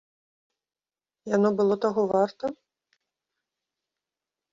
Яно 1.35 1.49
было 1.59 1.75
таго 1.85 2.01
варта? 2.13 2.45